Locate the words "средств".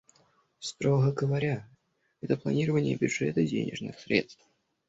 3.99-4.41